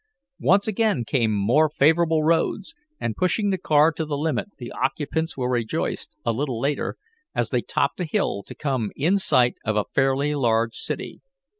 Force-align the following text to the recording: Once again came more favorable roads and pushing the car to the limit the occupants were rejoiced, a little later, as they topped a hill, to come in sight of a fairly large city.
Once 0.39 0.67
again 0.67 1.03
came 1.05 1.31
more 1.31 1.69
favorable 1.69 2.23
roads 2.23 2.73
and 2.99 3.15
pushing 3.15 3.51
the 3.51 3.57
car 3.59 3.91
to 3.91 4.03
the 4.03 4.17
limit 4.17 4.47
the 4.57 4.71
occupants 4.71 5.37
were 5.37 5.47
rejoiced, 5.51 6.15
a 6.25 6.33
little 6.33 6.59
later, 6.59 6.97
as 7.35 7.51
they 7.51 7.61
topped 7.61 7.99
a 7.99 8.05
hill, 8.05 8.41
to 8.41 8.55
come 8.55 8.91
in 8.95 9.19
sight 9.19 9.57
of 9.63 9.75
a 9.75 9.85
fairly 9.93 10.33
large 10.33 10.73
city. 10.73 11.21